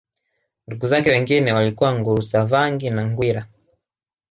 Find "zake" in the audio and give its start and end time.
0.87-1.09